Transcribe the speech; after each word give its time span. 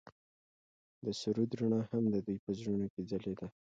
د 1.03 1.05
سرود 1.21 1.51
رڼا 1.59 1.81
هم 1.89 2.03
د 2.13 2.15
دوی 2.25 2.37
په 2.45 2.51
زړونو 2.57 2.85
کې 2.93 3.01
ځلېده. 3.09 3.47